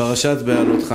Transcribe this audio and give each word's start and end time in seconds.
פרשת 0.00 0.36
בעלותך. 0.44 0.94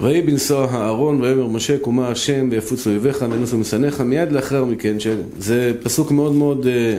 ויהי 0.00 0.22
בנסוע 0.22 0.66
הארון 0.70 1.20
ויאמר 1.20 1.46
משה 1.46 1.78
קומה 1.78 2.08
השם 2.08 2.48
ויפוץ 2.50 2.86
אויביך 2.86 3.22
מנוסו 3.22 3.58
משנאיך 3.58 4.00
מיד 4.00 4.32
לאחר 4.32 4.64
מכן 4.64 4.96
זה 5.38 5.72
פסוק 5.82 6.10
מאוד 6.10 6.32
מאוד 6.32 6.66
אה, 6.66 6.98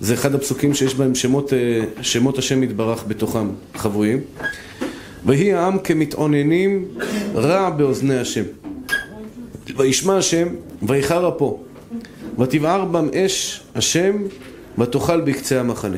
זה 0.00 0.14
אחד 0.14 0.34
הפסוקים 0.34 0.74
שיש 0.74 0.94
בהם 0.94 1.14
שמות, 1.14 1.52
אה, 1.52 1.58
שמות 2.02 2.38
השם 2.38 2.62
יתברך 2.62 3.04
בתוכם 3.08 3.48
חבויים. 3.76 4.20
ויהי 5.26 5.52
העם 5.52 5.78
כמתאוננים 5.78 6.84
רע 7.34 7.70
באוזני 7.70 8.18
השם. 8.18 8.44
וישמע 9.76 10.16
השם 10.16 10.48
ויחר 10.82 11.28
אפו 11.28 11.60
ותבער 12.38 12.84
בם 12.84 13.08
אש 13.14 13.62
השם 13.74 14.16
ותאכל 14.78 15.20
בקצה 15.20 15.60
המחנה 15.60 15.96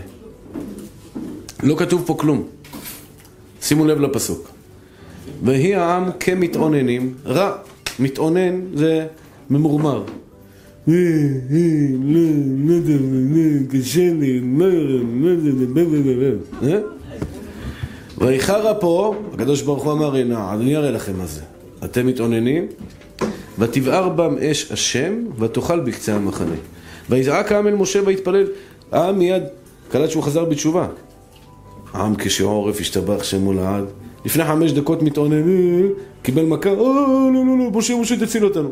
לא 1.63 1.75
כתוב 1.79 2.03
פה 2.07 2.15
כלום 2.19 2.45
שימו 3.61 3.85
לב 3.85 4.01
לפסוק 4.01 4.51
ויהי 5.43 5.75
העם 5.75 6.11
כמתאוננים, 6.21 7.15
רע, 7.27 7.57
מתאונן 7.99 8.61
זה 8.75 9.07
ממורמר. 9.51 10.05
קשה 13.71 14.13
לי, 14.21 14.41
ויחר 18.19 18.81
פה, 18.81 19.15
הקדוש 19.35 19.63
ברוך 19.63 19.85
הוא 19.85 19.93
אמר, 19.93 20.17
הנה, 20.17 20.53
אני 20.55 20.77
אראה 20.77 20.91
לכם 20.91 21.19
מה 21.19 21.27
זה. 21.27 21.41
אתם 21.85 22.07
מתאוננים, 22.07 22.67
ותבער 23.59 24.09
בם 24.09 24.39
אש 24.39 24.73
השם, 24.73 25.13
ותאכל 25.39 25.81
בקצה 25.81 26.15
המחנה. 26.15 26.55
ויזעק 27.11 27.53
העם 27.53 27.67
אל 27.67 27.75
משה 27.75 28.01
ויתפלל. 28.07 28.47
העם 28.93 29.19
מיד 29.19 29.43
קלט 29.91 30.11
שהוא 30.11 30.23
חזר 30.23 30.45
בתשובה. 30.45 30.87
העם 31.93 32.15
כשעורף 32.19 32.81
השתבח 32.81 33.23
שמו 33.23 33.53
לעד. 33.53 33.85
לפני 34.25 34.45
חמש 34.45 34.73
דקות 34.73 35.03
מתאונן, 35.03 35.43
קיבל 36.23 36.45
מכה, 36.45 36.71
או, 36.71 36.93
לא, 37.35 37.45
לא, 37.47 37.59
לא, 37.59 37.71
משה, 37.79 37.97
משה, 37.97 38.27
תציל 38.27 38.45
אותנו. 38.45 38.71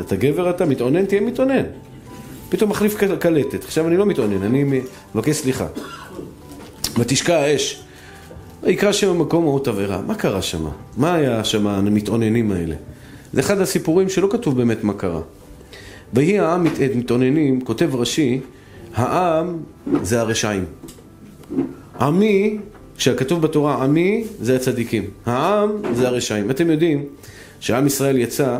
אתה 0.00 0.16
גבר 0.16 0.50
אתה, 0.50 0.64
מתאונן, 0.64 1.04
תהיה 1.04 1.20
מתאונן. 1.20 1.62
פתאום 2.48 2.70
מחליף 2.70 2.96
קלטת. 3.18 3.64
עכשיו 3.64 3.88
אני 3.88 3.96
לא 3.96 4.06
מתאונן, 4.06 4.42
אני 4.42 4.82
מבקש 5.14 5.36
סליחה. 5.36 5.66
ותשקע 6.98 7.36
האש. 7.36 7.82
ויקרא 8.62 8.92
שם 8.92 9.10
המקום 9.10 9.44
אות 9.44 9.68
עבירה. 9.68 10.00
מה 10.06 10.14
קרה 10.14 10.42
שם? 10.42 10.64
מה 10.96 11.14
היה 11.14 11.44
שם 11.44 11.66
המתאוננים 11.66 12.52
האלה? 12.52 12.74
זה 13.32 13.40
אחד 13.40 13.60
הסיפורים 13.60 14.08
שלא 14.08 14.28
כתוב 14.30 14.56
באמת 14.56 14.84
מה 14.84 14.92
קרה. 14.92 15.20
ויהי 16.12 16.38
העם 16.38 16.66
מתאוננים, 16.94 17.60
כותב 17.60 17.94
רש"י, 17.94 18.40
העם 18.94 19.58
זה 20.02 20.20
הרשעים. 20.20 20.64
עמי 22.00 22.58
כשכתוב 22.96 23.42
בתורה 23.42 23.84
עמי 23.84 24.24
זה 24.40 24.56
הצדיקים, 24.56 25.04
העם 25.26 25.70
זה 25.94 26.08
הרשעים. 26.08 26.50
אתם 26.50 26.70
יודעים 26.70 27.04
שעם 27.60 27.86
ישראל 27.86 28.18
יצא, 28.18 28.58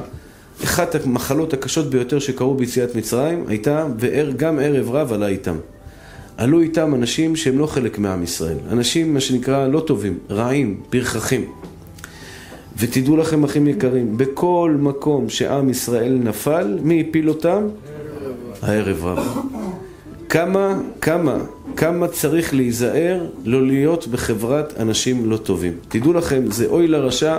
אחת 0.64 0.94
המחלות 0.94 1.52
הקשות 1.52 1.90
ביותר 1.90 2.18
שקרו 2.18 2.54
ביציאת 2.54 2.94
מצרים 2.94 3.44
הייתה, 3.48 3.86
וגם 3.98 4.58
ערב 4.58 4.90
רב 4.90 5.12
עלה 5.12 5.26
איתם. 5.26 5.56
עלו 6.36 6.60
איתם 6.60 6.94
אנשים 6.94 7.36
שהם 7.36 7.58
לא 7.58 7.66
חלק 7.66 7.98
מעם 7.98 8.22
ישראל, 8.22 8.56
אנשים 8.70 9.14
מה 9.14 9.20
שנקרא 9.20 9.66
לא 9.66 9.80
טובים, 9.80 10.18
רעים, 10.30 10.80
פרחחים. 10.90 11.44
ותדעו 12.78 13.16
לכם 13.16 13.44
אחים 13.44 13.68
יקרים, 13.68 14.16
בכל 14.16 14.76
מקום 14.80 15.28
שעם 15.28 15.70
ישראל 15.70 16.18
נפל, 16.22 16.78
מי 16.82 17.04
הפיל 17.08 17.28
אותם? 17.28 17.68
הערב 18.62 19.04
רב. 19.04 19.38
כמה, 20.28 20.80
כמה, 21.00 21.38
כמה 21.84 22.08
צריך 22.08 22.54
להיזהר 22.54 23.26
לא 23.44 23.66
להיות 23.66 24.08
בחברת 24.08 24.80
אנשים 24.80 25.30
לא 25.30 25.36
טובים. 25.36 25.72
תדעו 25.88 26.12
לכם, 26.12 26.50
זה 26.50 26.66
אוי 26.66 26.86
לרשע 26.86 27.38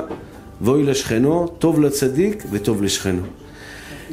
ואוי 0.61 0.83
לשכנו, 0.83 1.47
טוב 1.59 1.81
לצדיק 1.81 2.43
וטוב 2.51 2.83
לשכנו. 2.83 3.21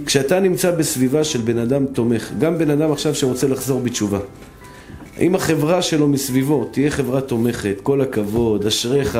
כשאתה 0.06 0.41
נמצא 0.41 0.70
בסביבה 0.70 1.25
של 1.25 1.41
בן 1.41 1.59
אדם 1.59 1.87
תומך, 1.87 2.32
גם 2.38 2.59
בן 2.59 2.70
אדם 2.70 2.93
עכשיו 2.93 3.15
שרוצה 3.15 3.48
לחזור 3.48 3.81
בתשובה, 3.81 4.19
אם 5.20 5.34
החברה 5.34 5.82
שלו 5.82 6.09
מסביבו 6.09 6.69
תהיה 6.70 6.91
חברה 6.91 7.20
תומכת, 7.20 7.76
כל 7.82 8.00
הכבוד, 8.00 8.66
אשריך, 8.66 9.19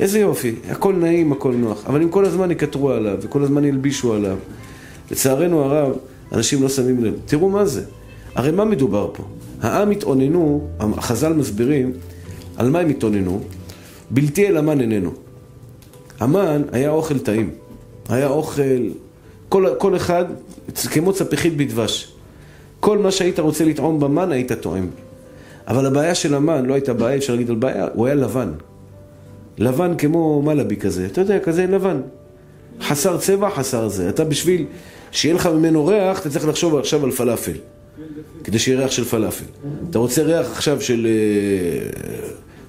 איזה 0.00 0.18
יופי, 0.18 0.54
הכל 0.68 0.94
נעים, 0.94 1.32
הכל 1.32 1.52
נוח, 1.52 1.86
אבל 1.86 2.02
אם 2.02 2.08
כל 2.08 2.24
הזמן 2.24 2.50
יקטרו 2.50 2.90
עליו 2.90 3.18
וכל 3.20 3.42
הזמן 3.42 3.64
ילבישו 3.64 4.14
עליו, 4.14 4.36
לצערנו 5.10 5.62
הרב, 5.62 5.92
אנשים 6.32 6.62
לא 6.62 6.68
שמים 6.68 7.04
לב. 7.04 7.14
תראו 7.26 7.48
מה 7.48 7.64
זה. 7.66 7.82
הרי 8.40 8.50
מה 8.50 8.64
מדובר 8.64 9.10
פה? 9.12 9.22
העם 9.60 9.90
התאוננו, 9.90 10.68
החז"ל 10.78 11.32
מסבירים 11.32 11.92
על 12.56 12.70
מה 12.70 12.78
הם 12.78 12.88
התאוננו, 12.88 13.40
בלתי 14.10 14.48
אל 14.48 14.56
המן 14.56 14.80
איננו. 14.80 15.10
המן 16.20 16.62
היה 16.72 16.90
אוכל 16.90 17.18
טעים, 17.18 17.50
היה 18.08 18.28
אוכל, 18.28 18.90
כל, 19.48 19.66
כל 19.78 19.96
אחד 19.96 20.24
כמו 20.90 21.12
צפיחית 21.12 21.56
בדבש. 21.56 22.12
כל 22.80 22.98
מה 22.98 23.10
שהיית 23.10 23.38
רוצה 23.38 23.64
לטעום 23.64 24.00
במן 24.00 24.32
היית 24.32 24.52
טועם. 24.52 24.88
אבל 25.68 25.86
הבעיה 25.86 26.14
של 26.14 26.34
המן 26.34 26.66
לא 26.66 26.74
הייתה 26.74 26.92
בעיה, 26.92 27.16
אפשר 27.16 27.32
להגיד 27.32 27.50
על 27.50 27.56
בעיה, 27.56 27.86
הוא 27.94 28.06
היה 28.06 28.14
לבן. 28.14 28.52
לבן 29.58 29.96
כמו 29.96 30.42
מלאבי 30.42 30.76
כזה, 30.76 31.06
אתה 31.06 31.20
יודע, 31.20 31.38
כזה 31.38 31.66
לבן. 31.66 32.00
חסר 32.82 33.18
צבע, 33.18 33.50
חסר 33.50 33.88
זה. 33.88 34.08
אתה 34.08 34.24
בשביל 34.24 34.66
שיהיה 35.10 35.34
לך 35.34 35.46
ממנו 35.46 35.86
ריח, 35.86 36.20
אתה 36.20 36.30
צריך 36.30 36.48
לחשוב 36.48 36.76
עכשיו 36.76 37.04
על 37.04 37.10
פלאפל. 37.10 37.52
כדי 38.44 38.58
שיהיה 38.58 38.80
ריח 38.80 38.90
של 38.90 39.04
פלאפל. 39.04 39.44
אתה 39.90 39.98
רוצה 39.98 40.22
ריח 40.22 40.46
עכשיו 40.52 40.80
של 40.80 41.06
אה, 41.06 41.88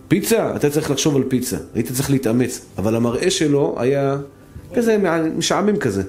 פיצה? 0.08 0.56
אתה 0.56 0.70
צריך 0.70 0.92
לחשוב 0.92 1.16
על 1.16 1.24
פיצה. 1.28 1.58
היית 1.74 1.92
צריך 1.92 2.12
להתאמץ. 2.12 2.66
אבל 2.78 2.96
המראה 2.96 3.32
שלו 3.32 3.76
היה 3.78 4.18
כזה 4.74 4.98
משעמם 5.38 5.78
כזה. 5.78 6.04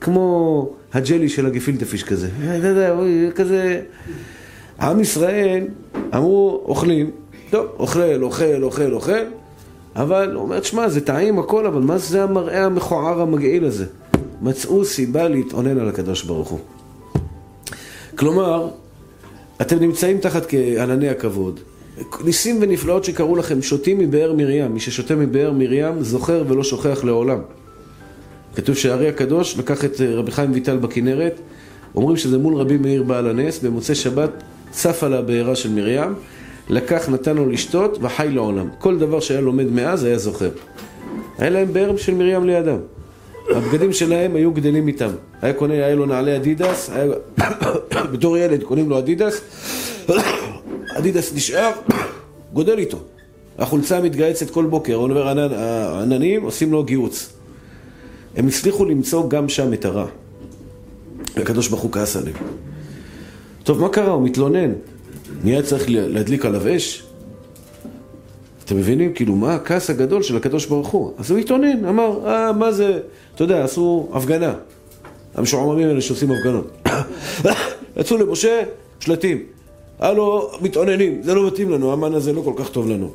כמו 0.00 0.70
הג'לי 0.92 1.28
של 1.28 1.46
הגפילטה 1.46 1.84
פיש 1.84 2.04
כזה. 2.04 2.28
אתה 2.58 2.66
יודע, 2.66 2.94
כזה... 3.34 3.80
עם 4.80 5.00
ישראל 5.00 5.66
אמרו, 6.14 6.62
אוכלים, 6.64 7.10
טוב, 7.50 7.66
אוכל, 7.78 8.22
אוכל, 8.22 8.62
אוכל, 8.62 8.92
אוכל, 8.92 9.24
אבל 9.96 10.34
הוא 10.34 10.42
אומר, 10.42 10.60
תשמע, 10.60 10.88
זה 10.88 11.00
טעים 11.00 11.38
הכל, 11.38 11.66
אבל 11.66 11.80
מה 11.80 11.98
זה 11.98 12.22
המראה 12.22 12.64
המכוער 12.64 13.20
המגעיל 13.20 13.64
הזה? 13.64 13.86
מצאו 14.42 14.84
סיבה 14.84 15.28
להתאונן 15.28 15.78
על 15.78 15.88
הקדוש 15.88 16.22
ברוך 16.22 16.48
הוא. 16.48 16.58
כלומר, 18.24 18.68
אתם 19.60 19.78
נמצאים 19.78 20.18
תחת 20.18 20.54
ענני 20.80 21.08
הכבוד. 21.08 21.60
ניסים 22.24 22.58
ונפלאות 22.60 23.04
שקרו 23.04 23.36
לכם, 23.36 23.62
שותים 23.62 23.98
מבאר 23.98 24.32
מרים. 24.32 24.74
מי 24.74 24.80
ששותה 24.80 25.16
מבאר 25.16 25.52
מרים 25.52 26.02
זוכר 26.02 26.44
ולא 26.48 26.64
שוכח 26.64 27.04
לעולם. 27.04 27.38
כתוב 28.56 28.76
שהארי 28.76 29.08
הקדוש 29.08 29.58
לקח 29.58 29.84
את 29.84 30.00
רבי 30.00 30.30
חיים 30.30 30.52
ויטל 30.52 30.76
בכנרת, 30.76 31.40
אומרים 31.94 32.16
שזה 32.16 32.38
מול 32.38 32.54
רבי 32.54 32.78
מאיר 32.78 33.02
בעל 33.02 33.30
הנס, 33.30 33.58
במוצאי 33.58 33.94
שבת 33.94 34.30
צף 34.70 35.02
על 35.02 35.14
הבארה 35.14 35.56
של 35.56 35.72
מרים, 35.72 36.14
לקח, 36.68 37.08
נתן 37.08 37.36
לו 37.36 37.48
לשתות 37.48 37.98
וחי 38.00 38.28
לעולם. 38.30 38.68
כל 38.78 38.98
דבר 38.98 39.20
שהיה 39.20 39.40
לומד 39.40 39.66
מאז 39.72 40.04
היה 40.04 40.18
זוכר. 40.18 40.50
היה 41.38 41.50
להם 41.50 41.72
באר 41.72 41.96
של 41.96 42.14
מרים 42.14 42.44
לידם. 42.44 42.78
הבגדים 43.50 43.92
שלהם 43.92 44.36
היו 44.36 44.52
גדלים 44.52 44.88
איתם. 44.88 45.10
היה 45.42 45.52
קונה, 45.52 45.74
היה 45.74 45.94
לו 45.94 46.06
נעלי 46.06 46.36
אדידס, 46.36 46.90
היה... 46.90 47.06
בתור 48.12 48.38
ילד 48.38 48.62
קונים 48.62 48.90
לו 48.90 48.98
אדידס, 48.98 49.40
אדידס 50.98 51.34
נשאר, 51.34 51.70
גודל 52.52 52.78
איתו. 52.78 52.98
החולצה 53.58 54.00
מתגהצת 54.00 54.50
כל 54.50 54.64
בוקר, 54.64 54.94
הוא 54.94 55.02
אומר, 55.04 55.54
העננים 55.54 56.42
עושים 56.42 56.72
לו 56.72 56.84
גיהוץ. 56.84 57.32
הם 58.36 58.48
הצליחו 58.48 58.84
למצוא 58.84 59.28
גם 59.28 59.48
שם 59.48 59.72
את 59.72 59.84
הרע. 59.84 60.06
הקדוש 61.36 61.68
ברוך 61.68 61.82
הוא 61.82 61.92
כעס 61.92 62.16
עליהם. 62.16 62.36
טוב, 63.62 63.80
מה 63.80 63.88
קרה? 63.88 64.12
הוא 64.12 64.22
מתלונן. 64.22 64.72
נהיה 65.44 65.62
צריך 65.62 65.84
להדליק 65.88 66.44
עליו 66.46 66.76
אש? 66.76 67.02
אתם 68.64 68.76
מבינים? 68.76 69.12
כאילו, 69.12 69.34
מה 69.34 69.54
הכעס 69.54 69.90
הגדול 69.90 70.22
של 70.22 70.36
הקדוש 70.36 70.66
ברוך 70.66 70.88
הוא? 70.88 71.12
אז 71.18 71.30
הוא 71.30 71.38
התאונן, 71.38 71.84
אמר, 71.84 72.26
אה, 72.26 72.52
מה 72.52 72.72
זה, 72.72 73.00
אתה 73.34 73.44
יודע, 73.44 73.64
עשו 73.64 74.08
הפגנה. 74.12 74.54
המשועממים 75.34 75.88
האלה 75.88 76.00
שעושים 76.00 76.30
הפגנות. 76.30 76.88
יצאו 78.00 78.16
למשה, 78.16 78.62
שלטים. 79.00 79.42
הלו, 79.98 80.50
מתאוננים, 80.60 81.22
זה 81.22 81.34
לא 81.34 81.46
מתאים 81.46 81.70
לנו, 81.70 81.92
המן 81.92 82.14
הזה 82.14 82.32
לא 82.32 82.42
כל 82.44 82.52
כך 82.56 82.68
טוב 82.70 82.88
לנו. 82.88 83.10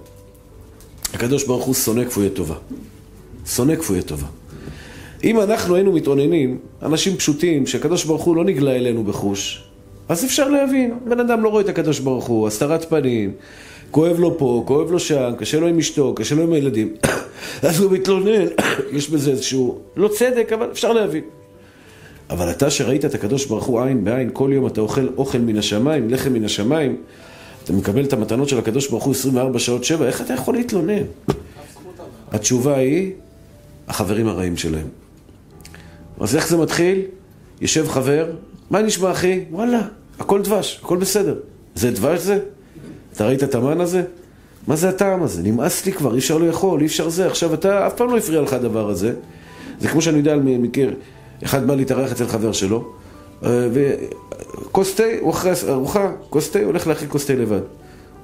הקדוש 1.13 1.43
ברוך 1.43 1.65
הוא 1.65 1.75
שונא 1.75 2.05
כפויי 2.05 2.29
טובה. 2.29 2.55
שונא 3.45 3.75
כפויי 3.75 4.01
טובה. 4.01 4.27
אם 5.23 5.41
אנחנו 5.41 5.75
היינו 5.75 5.91
מתאוננים, 5.91 6.57
אנשים 6.81 7.17
פשוטים, 7.17 7.67
שהקדוש 7.67 8.05
ברוך 8.05 8.23
הוא 8.23 8.35
לא 8.35 8.43
נגלה 8.43 8.71
אלינו 8.71 9.03
בחוש, 9.03 9.63
אז 10.09 10.25
אפשר 10.25 10.49
להבין, 10.49 10.99
בן 11.09 11.19
אדם 11.19 11.43
לא 11.43 11.49
רואה 11.49 11.61
את 11.61 11.69
הקדוש 11.69 11.99
ברוך 11.99 12.25
הוא, 12.25 12.47
הסתרת 12.47 12.89
פנים, 12.89 13.31
כואב 13.91 14.19
לו 14.19 14.37
פה, 14.37 14.63
כואב 14.65 14.91
לו 14.91 14.99
שם, 14.99 15.31
קשה 15.37 15.59
לו 15.59 15.67
עם 15.67 15.77
אשתו, 15.77 16.13
קשה 16.13 16.35
לו 16.35 16.43
עם 16.43 16.53
הילדים, 16.53 16.93
אז 17.67 17.79
הוא 17.81 17.91
מתלונן, 17.91 18.45
יש 18.97 19.09
בזה 19.09 19.31
איזשהו, 19.31 19.79
לא 19.95 20.07
צדק, 20.07 20.51
אבל 20.53 20.67
אפשר 20.71 20.93
להבין. 20.93 21.23
אבל 22.29 22.51
אתה 22.51 22.69
שראית 22.69 23.05
את 23.05 23.13
הקדוש 23.15 23.45
ברוך 23.45 23.65
הוא 23.65 23.81
עין 23.81 24.03
בעין, 24.03 24.29
כל 24.33 24.49
יום 24.53 24.67
אתה 24.67 24.81
אוכל 24.81 25.07
אוכל 25.17 25.37
מן 25.37 25.57
השמיים, 25.57 26.09
לחם 26.09 26.33
מן 26.33 26.45
השמיים, 26.45 26.97
אתה 27.63 27.73
מקבל 27.73 28.03
את 28.03 28.13
המתנות 28.13 28.49
של 28.49 28.59
הקדוש 28.59 28.87
ברוך 28.87 29.03
הוא 29.03 29.11
24 29.11 29.59
שעות 29.59 29.83
שבע, 29.83 30.07
איך 30.07 30.21
אתה 30.21 30.33
יכול 30.33 30.55
להתלונן? 30.55 31.03
התשובה 32.31 32.77
היא, 32.77 33.11
החברים 33.87 34.27
הרעים 34.27 34.57
שלהם. 34.57 34.87
אז 36.19 36.35
איך 36.35 36.47
זה 36.47 36.57
מתחיל? 36.57 37.01
יושב 37.61 37.87
חבר, 37.87 38.31
מה 38.69 38.81
נשמע 38.81 39.11
אחי? 39.11 39.45
וואלה, 39.51 39.81
הכל 40.19 40.41
דבש, 40.41 40.79
הכל 40.83 40.97
בסדר. 40.97 41.35
זה 41.75 41.91
דבש 41.91 42.19
זה? 42.19 42.39
אתה 43.19 43.27
ראית 43.27 43.43
את 43.43 43.55
המן 43.55 43.81
הזה? 43.81 44.03
מה 44.67 44.75
זה 44.75 44.89
הטעם 44.89 45.23
הזה? 45.23 45.43
נמאס 45.43 45.85
לי 45.85 45.91
כבר, 45.91 46.13
אי 46.13 46.19
אפשר 46.19 46.37
לאכול, 46.37 46.81
אי 46.81 46.85
אפשר 46.85 47.09
זה. 47.09 47.27
עכשיו 47.27 47.53
אתה, 47.53 47.87
אף 47.87 47.93
פעם 47.95 48.09
לא 48.09 48.17
הפריע 48.17 48.41
לך 48.41 48.53
הדבר 48.53 48.89
הזה. 48.89 49.13
זה 49.79 49.87
כמו 49.87 50.01
שאני 50.01 50.17
יודע 50.17 50.33
על 50.33 50.41
מקר, 50.43 50.89
אחד 51.43 51.67
בא 51.67 51.75
להתארח 51.75 52.11
אצל 52.11 52.27
חבר 52.27 52.51
שלו, 52.51 52.93
אה, 53.43 53.67
וכוס 53.73 54.95
תה, 54.95 55.03
הוא 55.21 55.31
אחרי 55.31 55.51
ארוחה, 55.69 56.11
כוס 56.29 56.51
תה, 56.51 56.59
הולך 56.63 56.87
להכין 56.87 57.09
כוס 57.09 57.25
תה 57.25 57.33
לבד. 57.33 57.51
הוא 57.51 57.61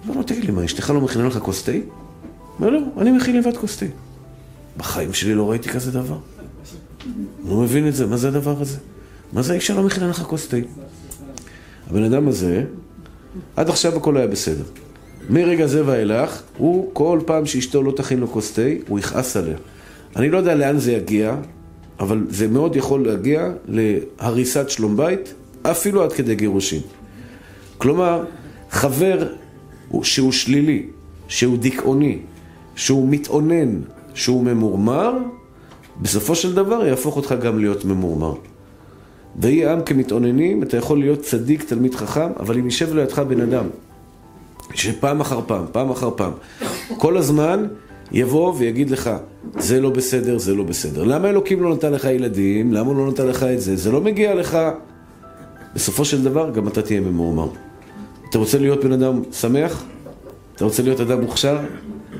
אומר 0.03 0.17
לו, 0.17 0.23
תגיד 0.23 0.45
לי, 0.45 0.51
מה, 0.51 0.65
אשתך 0.65 0.89
לא 0.89 1.01
מכינה 1.01 1.27
לך 1.27 1.37
כוס 1.37 1.63
תה? 1.63 1.71
הוא 1.71 1.81
אומר, 2.59 2.69
לא, 2.69 2.79
אני 2.97 3.11
מכין 3.11 3.37
לבד 3.37 3.57
כוס 3.57 3.77
תה. 3.77 3.85
בחיים 4.77 5.13
שלי 5.13 5.35
לא 5.35 5.49
ראיתי 5.49 5.69
כזה 5.69 5.91
דבר. 5.91 6.17
לא 7.49 7.55
מבין 7.55 7.87
את 7.87 7.95
זה, 7.95 8.05
מה 8.05 8.17
זה 8.17 8.27
הדבר 8.27 8.61
הזה? 8.61 8.77
מה 9.33 9.41
זה 9.41 9.53
האישה 9.53 9.73
לא 9.73 9.83
מכינה 9.83 10.07
לך 10.07 10.21
כוס 10.21 10.47
תה? 10.47 10.57
הבן 11.89 12.03
אדם 12.03 12.27
הזה, 12.27 12.63
עד 13.55 13.69
עכשיו 13.69 13.97
הכל 13.97 14.17
היה 14.17 14.27
בסדר. 14.27 14.63
מרגע 15.29 15.67
זה 15.67 15.85
ואילך, 15.85 16.41
הוא 16.57 16.89
כל 16.93 17.19
פעם 17.25 17.45
שאשתו 17.45 17.83
לא 17.83 17.91
תכין 17.91 18.19
לו 18.19 18.27
כוס 18.27 18.53
תה, 18.53 18.61
הוא 18.87 18.99
יכעס 18.99 19.37
עליה. 19.37 19.57
אני 20.15 20.29
לא 20.29 20.37
יודע 20.37 20.55
לאן 20.55 20.77
זה 20.77 20.91
יגיע, 20.91 21.35
אבל 21.99 22.25
זה 22.29 22.47
מאוד 22.47 22.75
יכול 22.75 23.07
להגיע 23.07 23.51
להריסת 23.67 24.69
שלום 24.69 24.97
בית, 24.97 25.33
אפילו 25.61 26.03
עד 26.03 26.13
כדי 26.13 26.35
גירושין. 26.35 26.81
כלומר, 27.77 28.23
חבר 28.69 29.27
שהוא 30.03 30.31
שלילי, 30.31 30.85
שהוא 31.27 31.57
דיכאוני, 31.57 32.19
שהוא 32.75 33.09
מתאונן, 33.09 33.81
שהוא 34.13 34.43
ממורמר, 34.43 35.13
בסופו 36.01 36.35
של 36.35 36.55
דבר 36.55 36.85
יהפוך 36.85 37.15
אותך 37.15 37.35
גם 37.43 37.59
להיות 37.59 37.85
ממורמר. 37.85 38.33
ויהי 39.39 39.65
עם 39.65 39.81
כמתאוננים, 39.81 40.63
אתה 40.63 40.77
יכול 40.77 40.99
להיות 40.99 41.21
צדיק, 41.21 41.63
תלמיד 41.63 41.95
חכם, 41.95 42.29
אבל 42.39 42.57
אם 42.57 42.65
יישב 42.65 42.93
לידך 42.93 43.19
בן 43.19 43.41
אדם, 43.41 43.65
שפעם 44.73 45.21
אחר 45.21 45.39
פעם, 45.47 45.65
פעם 45.71 45.89
אחר 45.89 46.09
פעם, 46.15 46.31
כל 46.97 47.17
הזמן 47.17 47.65
יבוא 48.11 48.53
ויגיד 48.57 48.89
לך, 48.89 49.09
זה 49.57 49.81
לא 49.81 49.89
בסדר, 49.89 50.37
זה 50.37 50.53
לא 50.53 50.63
בסדר. 50.63 51.03
למה 51.03 51.29
אלוקים 51.29 51.63
לא 51.63 51.73
נתן 51.73 51.91
לך 51.91 52.05
ילדים? 52.05 52.73
למה 52.73 52.89
הוא 52.89 52.97
לא 52.97 53.07
נתן 53.07 53.27
לך 53.27 53.43
את 53.43 53.61
זה? 53.61 53.75
זה 53.75 53.91
לא 53.91 54.01
מגיע 54.01 54.35
לך. 54.35 54.57
בסופו 55.75 56.05
של 56.05 56.23
דבר, 56.23 56.49
גם 56.49 56.67
אתה 56.67 56.81
תהיה 56.81 56.99
ממורמר. 56.99 57.47
אתה 58.29 58.37
רוצה 58.37 58.57
להיות 58.57 58.83
בן 58.83 58.91
אדם 58.91 59.21
שמח? 59.31 59.83
אתה 60.55 60.65
רוצה 60.65 60.83
להיות 60.83 60.99
אדם 60.99 61.21
מוכשר? 61.21 61.57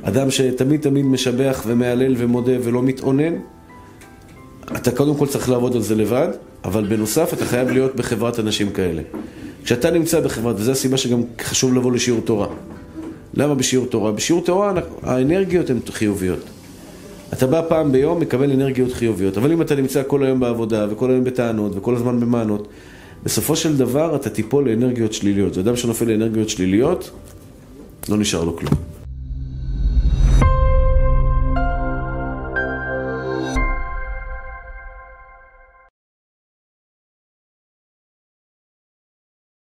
אדם 0.02 0.32
שתמיד 0.32 0.82
תמיד 0.82 1.06
משבח 1.06 1.64
ומהלל 1.68 2.16
ומודה 2.18 2.54
ולא 2.64 2.84
מתאונן? 2.84 3.34
אתה 4.76 4.92
קודם 4.92 5.16
כל 5.16 5.28
צריך 5.28 5.50
לעבוד 5.50 5.76
על 5.76 5.82
זה 5.82 5.96
לבד, 5.96 6.28
אבל 6.66 6.88
בנוסף 6.88 7.34
אתה 7.34 7.46
חייב 7.46 7.70
להיות 7.70 7.96
בחברת 7.96 8.40
אנשים 8.40 8.70
כאלה. 8.70 9.02
כשאתה 9.66 9.92
נמצא 9.92 10.20
בחברת, 10.20 10.56
וזו 10.60 10.72
הסיבה 10.72 10.98
שגם 10.98 11.22
חשוב 11.42 11.74
לבוא 11.74 11.92
לשיעור 11.92 12.22
תורה. 12.22 12.48
למה 13.34 13.56
בשיעור 13.56 13.86
תורה? 13.86 14.12
בשיעור 14.12 14.44
תורה 14.44 14.74
האנרגיות 15.02 15.70
הן 15.70 15.80
חיוביות. 15.90 16.40
אתה 17.34 17.48
בא 17.48 17.62
פעם 17.70 17.92
ביום, 17.92 18.20
מקבל 18.20 18.52
אנרגיות 18.52 18.94
חיוביות. 18.94 19.38
אבל 19.38 19.52
אם 19.52 19.62
אתה 19.62 19.76
נמצא 19.76 20.02
כל 20.08 20.24
היום 20.24 20.40
בעבודה, 20.40 20.88
וכל 20.90 21.12
היום 21.12 21.24
בטענות, 21.24 21.72
וכל 21.76 21.96
הזמן 21.96 22.20
במענות, 22.20 22.68
בסופו 23.24 23.56
של 23.56 23.78
דבר 23.78 24.16
אתה 24.16 24.30
תיפול 24.30 24.70
לאנרגיות 24.70 25.14
שליליות. 25.14 25.54
זה 25.54 25.62
אדם 25.62 25.76
שנופל 25.76 26.06
לאנרגיות 26.06 26.50
שליליות, 26.50 27.12
לא 28.10 28.18
נשאר 28.18 28.44
לו 28.44 28.58
כלום. 28.58 28.74